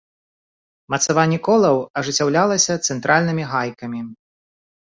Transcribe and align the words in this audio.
Мацаванне 0.93 1.37
колаў 1.47 1.77
ажыццяўлялася 2.01 2.81
цэнтральнымі 2.89 3.43
гайкамі. 3.53 4.01